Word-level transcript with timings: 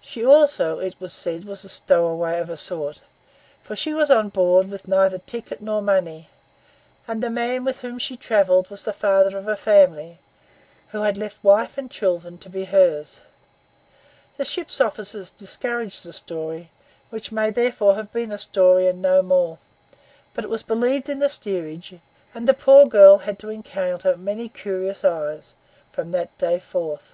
She 0.00 0.24
also, 0.24 0.78
it 0.78 0.98
was 0.98 1.12
said, 1.12 1.44
was 1.44 1.62
a 1.62 1.68
stowaway 1.68 2.38
of 2.38 2.48
a 2.48 2.56
sort; 2.56 3.02
for 3.62 3.76
she 3.76 3.92
was 3.92 4.10
on 4.10 4.30
board 4.30 4.70
with 4.70 4.88
neither 4.88 5.18
ticket 5.18 5.60
nor 5.60 5.82
money; 5.82 6.30
and 7.06 7.22
the 7.22 7.28
man 7.28 7.64
with 7.64 7.80
whom 7.80 7.98
she 7.98 8.16
travelled 8.16 8.70
was 8.70 8.84
the 8.86 8.94
father 8.94 9.36
of 9.36 9.46
a 9.46 9.56
family, 9.58 10.20
who 10.92 11.02
had 11.02 11.18
left 11.18 11.44
wife 11.44 11.76
and 11.76 11.90
children 11.90 12.38
to 12.38 12.48
be 12.48 12.64
hers. 12.64 13.20
The 14.38 14.46
ship's 14.46 14.80
officers 14.80 15.30
discouraged 15.30 16.02
the 16.02 16.14
story, 16.14 16.70
which 17.10 17.30
may 17.30 17.50
therefore 17.50 17.94
have 17.96 18.10
been 18.10 18.32
a 18.32 18.38
story 18.38 18.86
and 18.86 19.02
no 19.02 19.20
more; 19.20 19.58
but 20.32 20.44
it 20.44 20.48
was 20.50 20.62
believed 20.62 21.10
in 21.10 21.18
the 21.18 21.28
steerage, 21.28 21.92
and 22.32 22.48
the 22.48 22.54
poor 22.54 22.86
girl 22.86 23.18
had 23.18 23.38
to 23.40 23.50
encounter 23.50 24.16
many 24.16 24.48
curious 24.48 25.04
eyes 25.04 25.52
from 25.92 26.10
that 26.12 26.38
day 26.38 26.58
forth. 26.58 27.12